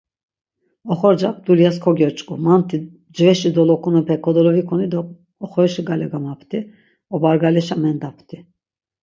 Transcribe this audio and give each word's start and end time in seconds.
Oxorcak 0.91 1.35
dulyas 1.47 1.77
kogyoç̆k̆u, 1.83 2.33
manti 2.45 2.75
mcveşi 2.83 3.49
dolokunepe 3.55 4.15
kodolovikuni 4.25 4.87
do 4.93 4.99
oxorişi 5.43 5.81
gale 5.87 6.07
gamapti, 6.11 6.57
obargaleşa 7.13 7.75
mendapti. 7.83 8.37